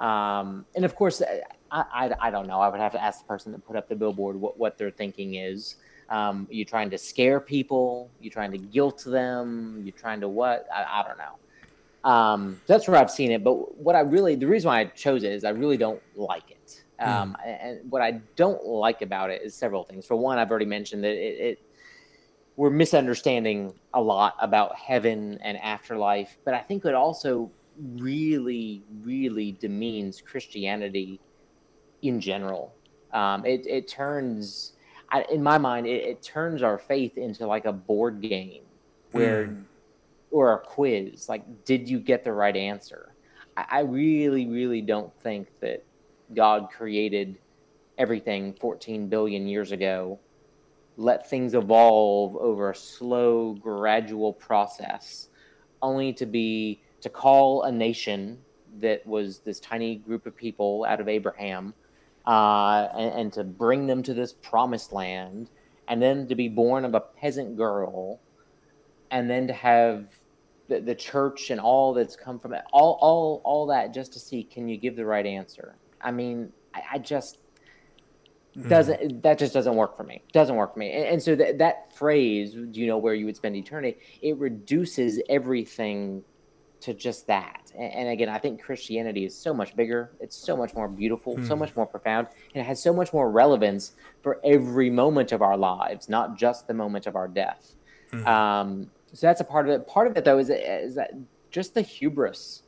[0.00, 2.60] Um, and of course, I, I, I don't know.
[2.60, 4.90] I would have to ask the person that put up the billboard what, what their
[4.90, 5.76] thinking is.
[6.08, 8.10] Um, you trying to scare people?
[8.20, 9.82] You trying to guilt them?
[9.84, 10.66] You trying to what?
[10.72, 12.10] I, I don't know.
[12.10, 13.42] Um, that's where I've seen it.
[13.42, 16.50] But what I really, the reason why I chose it is I really don't like
[16.50, 16.82] it.
[16.98, 20.06] Um, and, and what I don't like about it is several things.
[20.06, 21.62] For one, I've already mentioned that it, it
[22.56, 27.50] we're misunderstanding a lot about heaven and afterlife, but I think it also
[27.96, 31.20] really, really demeans Christianity
[32.00, 32.74] in general.
[33.12, 34.72] Um, it, it turns,
[35.10, 38.62] I, in my mind, it, it turns our faith into like a board game
[39.12, 39.60] where, Hmm.
[40.30, 41.28] or a quiz.
[41.28, 43.12] Like, did you get the right answer?
[43.56, 45.84] I, I really, really don't think that
[46.34, 47.38] God created
[47.98, 50.18] everything 14 billion years ago,
[50.96, 55.28] let things evolve over a slow, gradual process,
[55.82, 58.38] only to be to call a nation
[58.80, 61.74] that was this tiny group of people out of Abraham,
[62.26, 65.50] uh, and, and to bring them to this promised land,
[65.88, 68.20] and then to be born of a peasant girl,
[69.10, 70.08] and then to have
[70.68, 74.18] the, the church and all that's come from it, all all all that just to
[74.18, 75.76] see can you give the right answer.
[76.00, 77.38] I mean, I, I just
[78.68, 79.22] doesn't mm.
[79.22, 81.94] that just doesn't work for me doesn't work for me and, and so that that
[81.94, 86.22] phrase do you know where you would spend eternity it reduces everything
[86.80, 90.56] to just that and, and, again i think christianity is so much bigger it's so
[90.56, 91.46] much more beautiful mm.
[91.46, 91.60] so hmm.
[91.60, 95.56] much more profound and it has so much more relevance for every moment of our
[95.56, 97.74] lives not just the moment of our death
[98.10, 98.26] mm.
[98.26, 101.12] um, so that's a part of it part of it though is, is that
[101.50, 102.62] just the hubris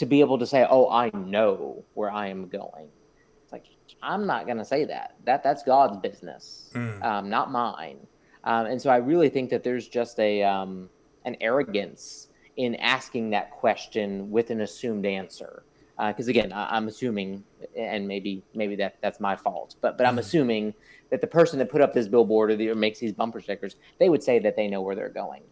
[0.00, 2.88] to be able to say oh i know where i am going
[3.44, 3.66] It's like
[4.02, 5.14] I'm not going to say that.
[5.24, 7.02] That that's God's business, mm.
[7.04, 7.98] um, not mine.
[8.44, 10.88] Um, and so I really think that there's just a um,
[11.24, 15.64] an arrogance in asking that question with an assumed answer.
[15.98, 17.44] Because uh, again, I, am assuming,
[17.76, 20.20] and maybe maybe that that's my fault, but but I'm mm.
[20.20, 20.74] assuming
[21.10, 23.76] that the person that put up this billboard or, the, or makes these bumper stickers,
[23.98, 25.42] they would say that they know where they're going.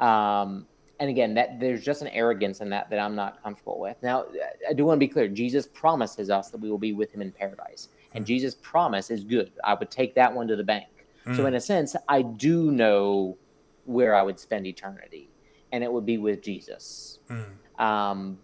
[0.00, 0.66] Um,
[0.98, 3.96] and again, that there's just an arrogance in that that I'm not comfortable with.
[4.02, 4.26] Now,
[4.68, 5.28] I do want to be clear.
[5.28, 8.28] Jesus promises us that we will be with him in paradise, and mm.
[8.28, 9.52] Jesus' promise is good.
[9.64, 10.86] I would take that one to the bank.
[11.26, 11.36] Mm.
[11.36, 13.36] So, in a sense, I do know
[13.84, 15.28] where I would spend eternity,
[15.72, 17.18] and it would be with Jesus.
[17.28, 17.82] Mm.
[17.82, 18.38] Um,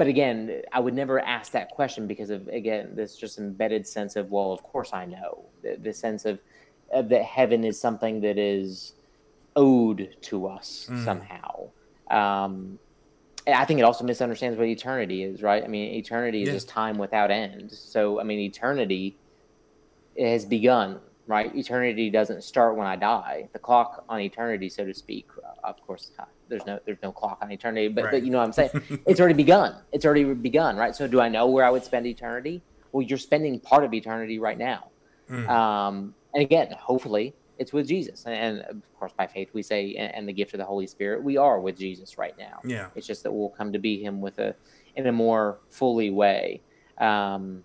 [0.00, 4.16] but again, I would never ask that question because of again this just embedded sense
[4.16, 6.38] of well, of course I know the, the sense of,
[6.90, 8.94] of that heaven is something that is
[9.60, 11.04] owed to us mm.
[11.04, 11.68] somehow.
[12.10, 12.78] Um,
[13.46, 15.62] I think it also misunderstands what eternity is, right?
[15.62, 16.54] I mean, eternity is yeah.
[16.54, 17.72] just time without end.
[17.72, 19.16] So, I mean, eternity
[20.18, 21.54] has begun, right?
[21.54, 23.48] Eternity doesn't start when I die.
[23.52, 25.28] The clock on eternity, so to speak,
[25.62, 26.10] of course,
[26.48, 28.10] there's no there's no clock on eternity, but, right.
[28.12, 28.70] but you know what I'm saying?
[29.06, 29.76] it's already begun.
[29.92, 30.94] It's already begun, right?
[30.94, 32.62] So, do I know where I would spend eternity?
[32.92, 34.90] Well, you're spending part of eternity right now.
[35.30, 35.48] Mm.
[35.48, 38.24] Um, and again, hopefully, it's with Jesus.
[38.24, 41.36] And, of course, by faith, we say, and the gift of the Holy Spirit, we
[41.36, 42.58] are with Jesus right now.
[42.64, 42.88] Yeah.
[42.94, 44.56] It's just that we'll come to be Him with a
[44.96, 46.62] in a more fully way.
[46.96, 47.62] Um,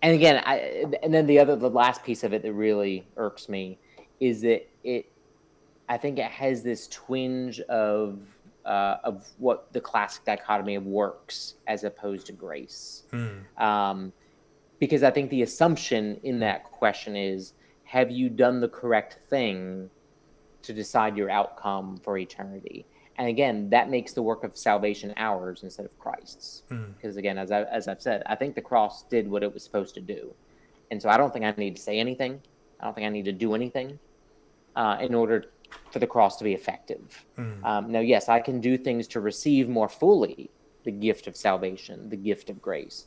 [0.00, 3.50] and again, I, and then the other, the last piece of it that really irks
[3.50, 3.78] me
[4.18, 5.12] is that it,
[5.90, 8.20] I think it has this twinge of
[8.64, 13.02] uh, of what the classic dichotomy of works as opposed to grace.
[13.10, 13.62] Hmm.
[13.62, 14.12] Um,
[14.78, 17.52] because I think the assumption in that question is
[17.88, 19.88] have you done the correct thing
[20.60, 22.84] to decide your outcome for eternity?
[23.16, 26.64] And again, that makes the work of salvation ours instead of Christ's.
[26.68, 27.18] Because mm.
[27.18, 29.94] again, as, I, as I've said, I think the cross did what it was supposed
[29.94, 30.34] to do.
[30.90, 32.42] And so I don't think I need to say anything.
[32.78, 33.98] I don't think I need to do anything
[34.76, 35.46] uh, in order
[35.90, 37.24] for the cross to be effective.
[37.38, 37.64] Mm.
[37.64, 40.50] Um, now, yes, I can do things to receive more fully
[40.84, 43.06] the gift of salvation, the gift of grace.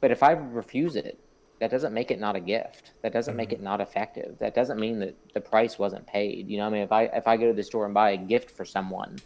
[0.00, 1.18] But if I refuse it,
[1.60, 2.92] that doesn't make it not a gift.
[3.02, 3.36] That doesn't mm-hmm.
[3.36, 4.36] make it not effective.
[4.38, 6.48] That doesn't mean that the price wasn't paid.
[6.48, 8.16] You know, I mean, if I if I go to the store and buy a
[8.16, 9.18] gift for someone,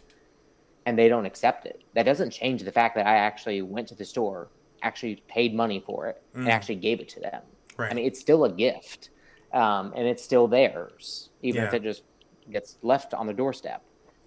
[0.85, 3.95] and they don't accept it, that doesn't change the fact that I actually went to
[3.95, 4.49] the store,
[4.83, 6.41] actually paid money for it, mm.
[6.41, 7.41] and actually gave it to them.
[7.77, 7.91] Right.
[7.91, 9.09] I mean, it's still a gift,
[9.53, 11.67] um, and it's still theirs, even yeah.
[11.69, 12.03] if it just
[12.51, 13.81] gets left on the doorstep.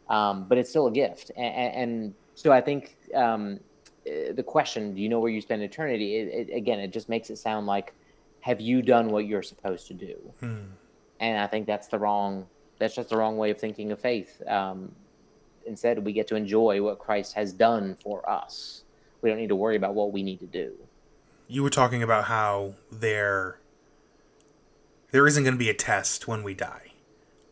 [0.08, 3.60] Um, but it's still a gift, and, and so I think um,
[4.34, 6.16] the question, do you know where you spend eternity?
[6.16, 7.92] It, it, again, it just makes it sound like,
[8.40, 10.16] have you done what you're supposed to do?
[10.40, 10.64] Hmm.
[11.20, 12.46] And I think that's the wrong.
[12.78, 14.40] That's just the wrong way of thinking of faith.
[14.46, 14.92] Um,
[15.66, 18.84] instead, we get to enjoy what Christ has done for us.
[19.20, 20.72] We don't need to worry about what we need to do.
[21.48, 23.58] You were talking about how there
[25.10, 26.92] there isn't going to be a test when we die.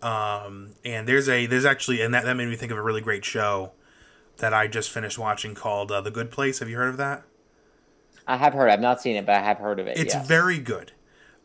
[0.02, 3.00] Um, and there's a there's actually and that, that made me think of a really
[3.00, 3.72] great show
[4.38, 6.58] that I just finished watching called uh, The Good Place.
[6.58, 7.24] Have you heard of that?
[8.26, 8.70] I have heard.
[8.70, 9.98] I've not seen it, but I have heard of it.
[9.98, 10.26] It's yes.
[10.26, 10.92] very good.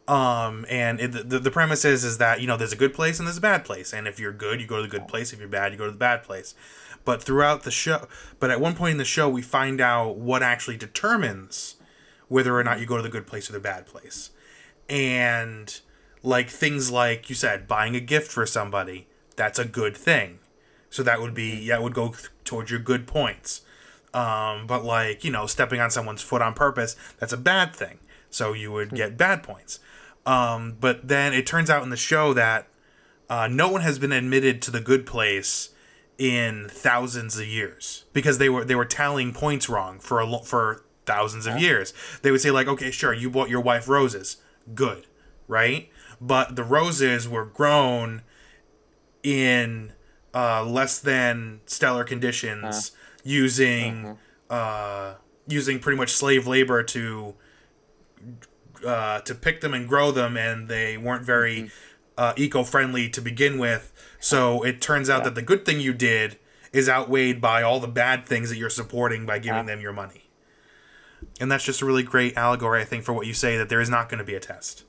[0.07, 3.19] Um, and it, the the premise is is that you know there's a good place
[3.19, 5.31] and there's a bad place, and if you're good, you go to the good place.
[5.31, 6.55] If you're bad, you go to the bad place.
[7.05, 8.07] But throughout the show,
[8.39, 11.75] but at one point in the show, we find out what actually determines
[12.27, 14.31] whether or not you go to the good place or the bad place,
[14.89, 15.79] and
[16.23, 20.39] like things like you said, buying a gift for somebody, that's a good thing
[20.91, 23.61] so that would be that would go towards your good points.
[24.13, 27.97] Um, but like you know, stepping on someone's foot on purpose, that's a bad thing.
[28.29, 29.79] So you would get bad points.
[30.25, 32.67] Um, but then it turns out in the show that
[33.29, 35.69] uh, no one has been admitted to the good place
[36.17, 40.43] in thousands of years because they were they were tallying points wrong for a lo-
[40.43, 41.93] for thousands of years.
[42.21, 44.37] They would say like, okay, sure, you bought your wife roses,
[44.75, 45.07] good,
[45.47, 45.89] right?
[46.19, 48.21] But the roses were grown
[49.23, 49.93] in
[50.33, 54.17] uh, less than stellar conditions, uh, using
[54.49, 54.55] uh-huh.
[54.55, 55.15] uh,
[55.47, 57.35] using pretty much slave labor to
[58.85, 61.67] uh, to pick them and grow them, and they weren't very mm-hmm.
[62.17, 63.91] uh, eco friendly to begin with.
[64.19, 65.25] So it turns out yeah.
[65.25, 66.37] that the good thing you did
[66.71, 70.29] is outweighed by all the bad things that you're supporting by giving them your money.
[71.39, 73.81] And that's just a really great allegory, I think, for what you say that there
[73.81, 74.85] is not going to be a test.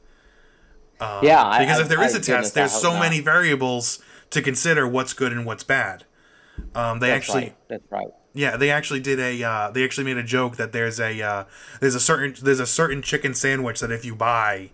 [1.00, 3.00] yeah, Because I- if there is I- a goodness, test, there's so not.
[3.00, 4.00] many variables
[4.32, 6.04] to consider what's good and what's bad.
[6.74, 7.68] Um, they That's actually, right.
[7.68, 8.08] That's right.
[8.34, 9.42] yeah, they actually did a.
[9.42, 11.44] Uh, they actually made a joke that there's a uh,
[11.80, 14.70] there's a certain there's a certain chicken sandwich that if you buy,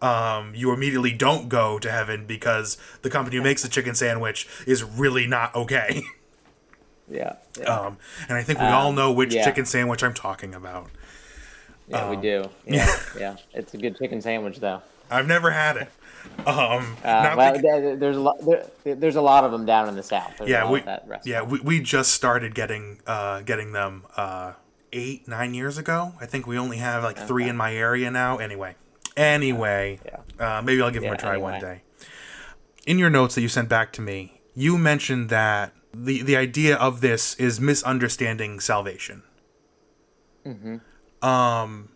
[0.00, 4.48] um, you immediately don't go to heaven because the company who makes the chicken sandwich
[4.66, 6.02] is really not okay.
[7.06, 7.34] Yeah.
[7.60, 7.66] yeah.
[7.66, 7.98] um,
[8.30, 9.44] and I think we all know which yeah.
[9.44, 10.88] chicken sandwich I'm talking about.
[11.86, 12.48] Yeah, um, we do.
[12.66, 13.36] Yeah, yeah.
[13.52, 14.80] It's a good chicken sandwich, though.
[15.10, 15.90] I've never had it.
[16.46, 18.36] Um, Uh, well, there- there's a lot.
[18.84, 20.34] There, there's a lot of them down in the south.
[20.38, 20.82] There's yeah, we
[21.24, 24.52] yeah we, we just started getting uh, getting them uh,
[24.92, 26.12] eight nine years ago.
[26.20, 28.36] I think we only have like three in my area now.
[28.36, 28.74] Anyway,
[29.16, 30.58] anyway, Yeah.
[30.58, 31.80] uh, maybe I'll give them a try one day.
[32.86, 36.76] In your notes that you sent back to me, you mentioned that the the idea
[36.76, 39.22] of this is misunderstanding salvation.
[40.44, 41.26] Mm-hmm.
[41.26, 41.88] Um,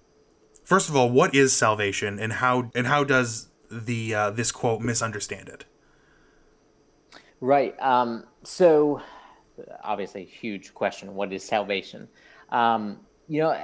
[0.65, 4.81] first of all, what is salvation, and how and how does the uh, this quote
[4.81, 5.65] misunderstand it?
[7.41, 7.81] Right.
[7.81, 9.01] Um, so,
[9.83, 11.15] obviously, huge question.
[11.15, 12.09] What is salvation?
[12.51, 13.57] Um, you know,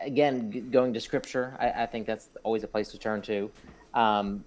[0.00, 3.50] again, going to scripture, I, I think that's always a place to turn to.
[3.94, 4.44] Um,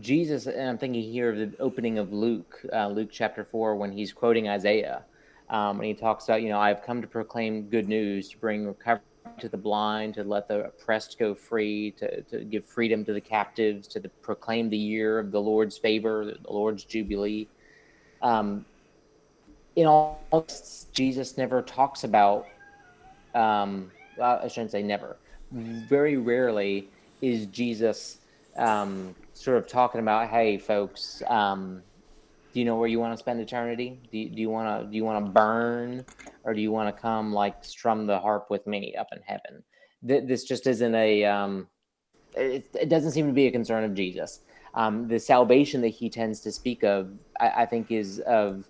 [0.00, 3.92] Jesus, and I'm thinking here of the opening of Luke, uh, Luke chapter 4, when
[3.92, 5.04] he's quoting Isaiah.
[5.50, 8.66] Um, and he talks about, you know, I've come to proclaim good news, to bring
[8.66, 9.02] recovery
[9.42, 13.20] to the blind, to let the oppressed go free, to, to give freedom to the
[13.20, 17.46] captives, to the, proclaim the year of the Lord's favor, the Lord's jubilee.
[18.22, 18.64] Um,
[19.76, 20.20] in all,
[20.92, 22.46] Jesus never talks about,
[23.34, 25.16] um, well, I shouldn't say never.
[25.50, 26.88] Very rarely
[27.20, 28.18] is Jesus
[28.56, 31.82] um, sort of talking about, hey, folks, um,
[32.52, 34.00] do you know where you want to spend eternity?
[34.10, 36.04] Do you, want to do you want to burn,
[36.44, 39.62] or do you want to come like strum the harp with me up in heaven?
[40.06, 41.24] Th- this just isn't a.
[41.24, 41.68] Um,
[42.34, 44.40] it, it doesn't seem to be a concern of Jesus.
[44.74, 48.68] Um, the salvation that he tends to speak of, I, I think, is of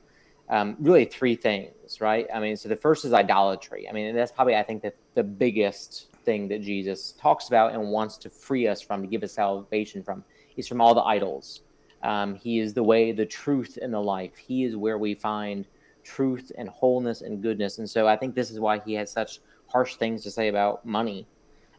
[0.49, 2.27] um, really three things, right?
[2.33, 3.89] I mean, so the first is idolatry.
[3.89, 8.17] I mean, that's probably I think the biggest thing that Jesus talks about and wants
[8.19, 10.25] to free us from, to give us salvation from,
[10.57, 11.63] is from all the idols.
[12.03, 14.37] Um, he is the way, the truth, and the life.
[14.37, 15.67] He is where we find
[16.03, 17.79] truth and wholeness and goodness.
[17.79, 20.85] And so I think this is why he has such harsh things to say about
[20.85, 21.27] money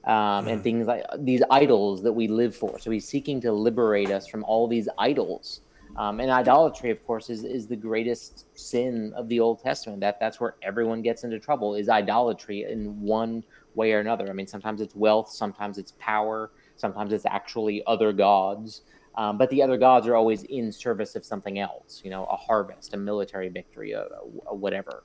[0.05, 2.79] um, and things like these idols that we live for.
[2.79, 5.61] So he's seeking to liberate us from all these idols.
[5.95, 9.99] Um, and idolatry, of course, is, is the greatest sin of the Old Testament.
[9.99, 13.43] That that's where everyone gets into trouble is idolatry in one
[13.75, 14.27] way or another.
[14.27, 18.81] I mean, sometimes it's wealth, sometimes it's power, sometimes it's actually other gods.
[19.15, 22.35] Um, but the other gods are always in service of something else, you know, a
[22.35, 24.07] harvest, a military victory, a,
[24.47, 25.03] a whatever.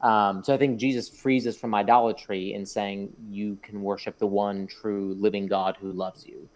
[0.00, 4.26] Um, so I think Jesus frees us from idolatry in saying you can worship the
[4.26, 6.48] one true living God who loves you.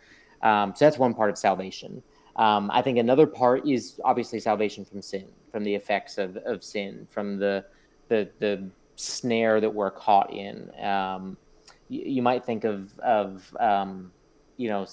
[0.42, 2.02] Um, so that's one part of salvation.
[2.36, 6.62] Um, I think another part is obviously salvation from sin, from the effects of, of
[6.62, 7.64] sin, from the,
[8.08, 10.70] the the snare that we're caught in.
[10.82, 11.36] Um,
[11.88, 14.12] you, you might think of of um,
[14.56, 14.86] you know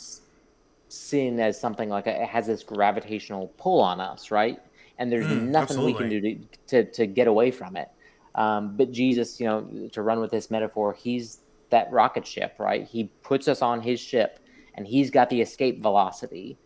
[0.94, 4.60] sin as something like a, it has this gravitational pull on us, right?
[4.98, 6.36] And there's Mm, nothing we can do to,
[6.68, 7.90] to to get away from it.
[8.36, 12.88] Um, but Jesus, you know, to run with this metaphor, he's that rocket ship, right?
[12.88, 14.40] He puts us on his ship,
[14.76, 16.60] and he's got the escape velocity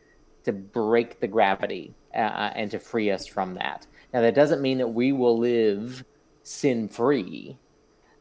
[0.43, 3.87] to break the gravity uh, and to free us from that.
[4.13, 6.03] Now, that doesn't mean that we will live
[6.43, 7.59] sin free,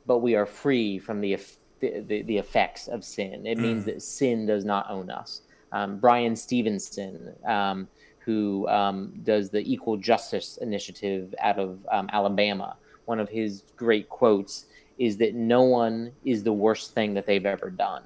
[0.07, 1.39] but we are free from the,
[1.81, 3.47] the, the, the effects of sin.
[3.47, 5.43] It means that sin does not own us.
[5.73, 7.89] Um, Bryan Stevenson, um,
[8.21, 14.09] who um, does the Equal Justice Initiative out of um, Alabama, one of his great
[14.09, 14.67] quotes
[14.99, 18.03] is that no one is the worst thing that they've ever done.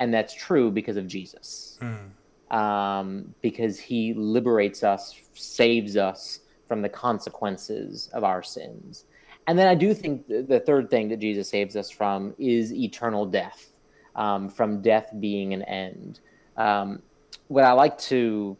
[0.00, 1.78] And that's true because of Jesus
[2.50, 9.04] um, because he liberates us, saves us from the consequences of our sins.
[9.46, 12.72] And then I do think th- the third thing that Jesus saves us from is
[12.72, 13.70] eternal death,
[14.14, 16.20] um, from death being an end.
[16.58, 17.00] Um,
[17.46, 18.56] what I like to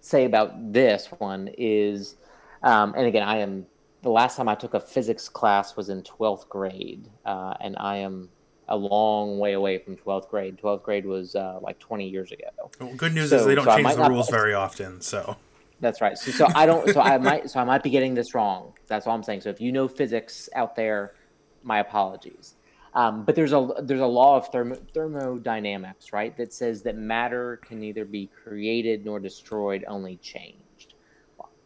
[0.00, 2.16] say about this one is,
[2.62, 3.66] um, and again, I am
[4.02, 7.96] the last time I took a physics class was in 12th grade, uh, and I
[7.96, 8.28] am
[8.68, 10.58] a long way away from 12th grade.
[10.62, 12.70] 12th grade was uh, like 20 years ago.
[12.78, 15.00] Well, good news So- is they don't so change the rules very often.
[15.00, 15.36] So
[15.80, 16.16] That's right.
[16.16, 16.88] So, so I don't.
[16.90, 17.50] So I might.
[17.50, 18.74] So I might be getting this wrong.
[18.86, 19.40] That's all I'm saying.
[19.40, 21.14] So if you know physics out there,
[21.62, 22.54] my apologies.
[22.94, 27.58] Um, but there's a there's a law of thermo, thermodynamics, right, that says that matter
[27.58, 30.94] can neither be created nor destroyed, only changed.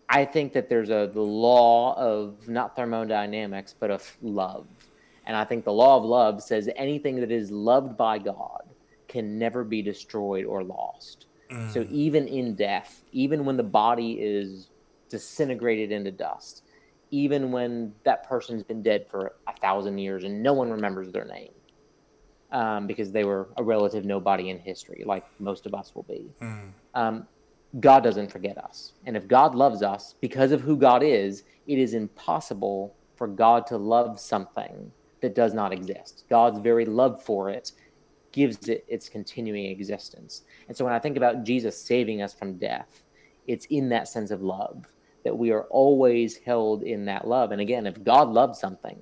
[0.08, 4.66] I think that there's a the law of not thermodynamics, but of love.
[5.26, 8.62] And I think the law of love says anything that is loved by God
[9.08, 11.26] can never be destroyed or lost.
[11.50, 11.72] Mm.
[11.72, 14.68] So even in death, even when the body is
[15.08, 16.63] disintegrated into dust,
[17.14, 21.24] even when that person's been dead for a thousand years and no one remembers their
[21.24, 21.52] name
[22.50, 26.32] um, because they were a relative nobody in history, like most of us will be.
[26.42, 26.72] Mm.
[26.94, 27.28] Um,
[27.78, 28.94] God doesn't forget us.
[29.06, 33.64] And if God loves us because of who God is, it is impossible for God
[33.68, 34.90] to love something
[35.20, 36.24] that does not exist.
[36.28, 37.70] God's very love for it
[38.32, 40.42] gives it its continuing existence.
[40.66, 43.04] And so when I think about Jesus saving us from death,
[43.46, 44.93] it's in that sense of love
[45.24, 47.50] that we are always held in that love.
[47.52, 48.98] And again, if God loves something,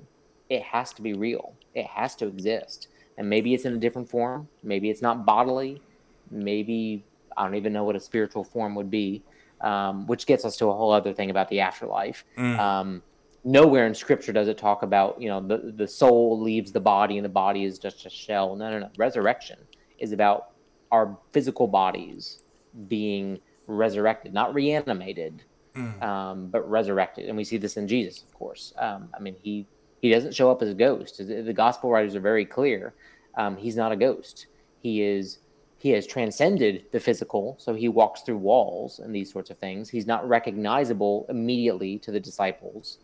[0.49, 2.89] it has to be real, it has to exist.
[3.19, 5.83] And maybe it's in a different form, maybe it's not bodily,
[6.31, 7.05] maybe
[7.37, 9.23] I don't even know what a spiritual form would be,
[9.61, 12.25] um, which gets us to a whole other thing about the afterlife.
[12.37, 12.59] Mm.
[12.59, 13.03] Um,
[13.45, 17.19] nowhere in scripture does it talk about you know the, the soul leaves the body
[17.19, 19.59] and the body is just a shell no no no resurrection
[19.99, 20.51] is about
[20.93, 22.45] our physical bodies
[22.87, 25.43] being resurrected not reanimated
[25.75, 26.03] mm.
[26.03, 29.67] um, but resurrected and we see this in jesus of course um, i mean he
[30.01, 32.95] he doesn't show up as a ghost the gospel writers are very clear
[33.37, 34.47] um, he's not a ghost
[34.81, 35.39] he is
[35.79, 39.89] he has transcended the physical so he walks through walls and these sorts of things
[39.89, 42.99] he's not recognizable immediately to the disciples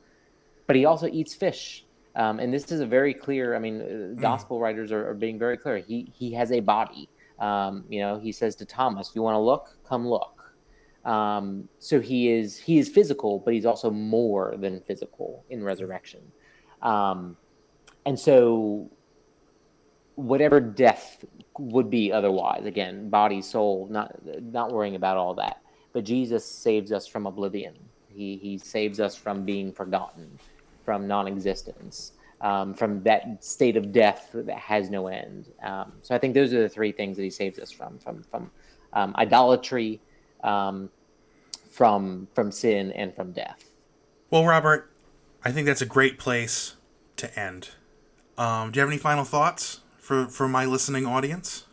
[0.69, 1.85] but he also eats fish.
[2.15, 3.57] Um, and this is a very clear.
[3.57, 4.21] I mean, uh, hmm.
[4.21, 4.63] gospel mm.
[4.63, 5.79] writers are, are, being very clear.
[5.79, 7.09] He he has a body.
[7.41, 9.77] Um, you know, he says to Thomas, "You want to look?
[9.89, 10.38] Come look."
[11.09, 16.21] Um, so he is he is physical, but he's also more than physical in resurrection.
[16.83, 17.37] Um,
[18.05, 18.91] and so,
[20.17, 21.25] whatever death
[21.59, 25.63] would be otherwise, again, body, soul, not not worrying about all that.
[25.95, 27.75] But Jesus saves us from oblivion.
[28.09, 30.39] He he saves us from being forgotten
[30.85, 35.47] from non-existence, um, from that state of death that has no end.
[35.63, 38.23] Um, so I think those are the three things that he saves us from: from
[38.25, 38.51] from
[38.93, 40.03] um, idolatry,
[40.45, 40.91] um,
[41.79, 43.71] from from sin, and from death.
[44.31, 44.91] Well, Robert,
[45.45, 46.75] I think that's a great place
[47.19, 47.71] to end.
[48.37, 51.67] Um, do you have any final thoughts for for my listening audience?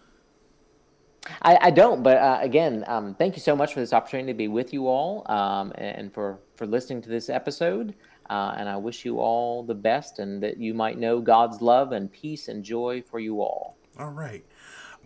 [1.41, 4.37] I, I don't, but uh, again, um, thank you so much for this opportunity to
[4.37, 7.95] be with you all um, and for, for listening to this episode.
[8.29, 11.93] Uh, and I wish you all the best and that you might know God's love
[11.93, 13.75] and peace and joy for you all.
[13.97, 14.45] All right.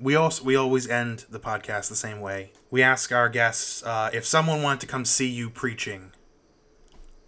[0.01, 2.51] We also we always end the podcast the same way.
[2.71, 6.11] We ask our guests uh, if someone wanted to come see you preaching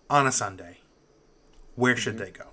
[0.10, 0.80] on a Sunday,
[1.76, 2.24] where should mm-hmm.
[2.26, 2.46] they go?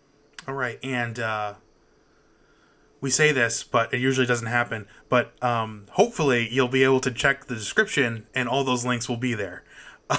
[0.47, 0.79] All right.
[0.83, 1.55] And uh,
[2.99, 4.87] we say this, but it usually doesn't happen.
[5.09, 9.17] But um, hopefully, you'll be able to check the description and all those links will
[9.17, 9.63] be there.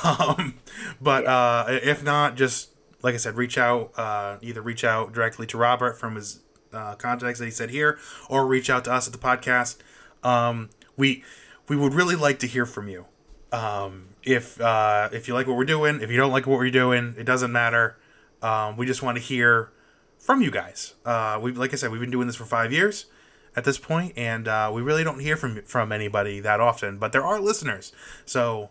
[0.05, 0.55] Um,
[1.03, 1.34] but yeah.
[1.36, 2.70] uh, if not, just
[3.03, 6.40] like I said, reach out, uh, either reach out directly to Robert from his
[6.72, 7.99] uh, contacts that he said here,
[8.30, 9.76] or reach out to us at the podcast.
[10.24, 11.22] Um, we
[11.68, 13.05] we would really like to hear from you.
[13.53, 16.70] Um, if uh, if you like what we're doing, if you don't like what we're
[16.70, 17.96] doing, it doesn't matter.
[18.40, 19.70] Um, we just want to hear
[20.18, 20.94] from you guys.
[21.05, 23.07] Uh, we like I said, we've been doing this for five years
[23.55, 26.98] at this point, and uh, we really don't hear from from anybody that often.
[26.98, 27.92] But there are listeners,
[28.24, 28.70] so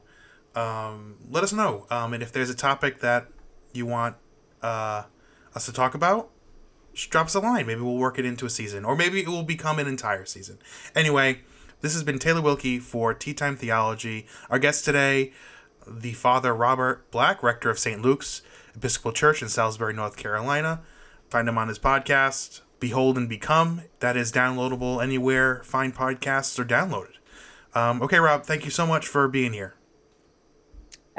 [0.55, 1.85] um, let us know.
[1.89, 3.27] Um, and if there's a topic that
[3.73, 4.15] you want
[4.61, 5.03] uh,
[5.55, 6.29] us to talk about,
[6.95, 7.67] drop us a line.
[7.67, 10.57] Maybe we'll work it into a season, or maybe it will become an entire season.
[10.95, 11.41] Anyway,
[11.81, 14.25] this has been Taylor Wilkie for Tea Time Theology.
[14.49, 15.33] Our guest today,
[15.87, 18.01] the Father Robert Black, rector of St.
[18.01, 18.41] Luke's
[18.75, 20.81] Episcopal Church in Salisbury, North Carolina.
[21.29, 23.81] Find him on his podcast, Behold and Become.
[23.99, 27.15] That is downloadable anywhere fine podcasts are downloaded.
[27.73, 29.73] Um, okay, Rob, thank you so much for being here.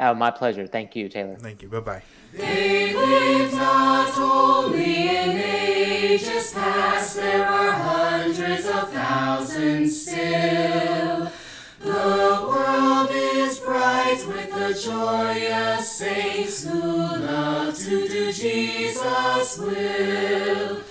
[0.05, 0.67] Oh, my pleasure.
[0.67, 1.37] Thank you, Taylor.
[1.37, 1.69] Thank you.
[1.69, 2.01] Bye bye.
[2.33, 11.31] They lived not only in ages past, there are hundreds thousand still.
[11.79, 20.81] The world is bright with the joyous saints who love to do Jesus' will.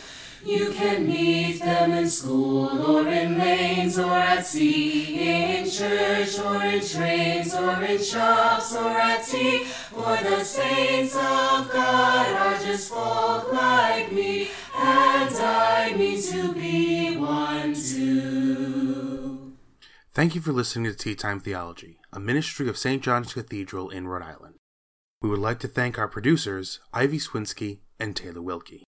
[0.44, 6.60] You can meet them in school or in lanes or at sea, in church or
[6.62, 9.64] in trains or in shops or at tea.
[9.64, 17.16] For the saints of God are just folk like me, and I mean to be
[17.16, 19.52] one too.
[20.12, 23.00] Thank you for listening to Tea Time Theology, a ministry of St.
[23.00, 24.56] John's Cathedral in Rhode Island.
[25.22, 28.82] We would like to thank our producers, Ivy Swinsky and Taylor Wilkie.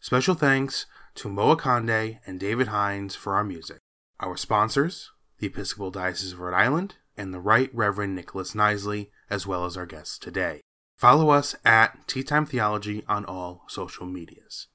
[0.00, 0.86] Special thanks
[1.16, 3.78] to Moa Conde and David Hines for our music.
[4.20, 9.46] Our sponsors, the Episcopal Diocese of Rhode Island and the Right Reverend Nicholas Knisely, as
[9.46, 10.60] well as our guests today.
[10.96, 14.68] Follow us at Tea Time Theology on all social medias.